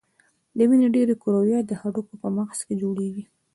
[0.57, 3.23] د وینې ډېری کرویات د هډوکو په مغزو کې جوړیږي.